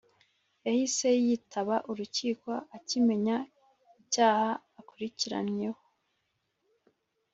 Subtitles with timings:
[0.65, 3.35] Yahise yitaba urukiko akimenya
[4.01, 5.81] icyaha akurikiranyweho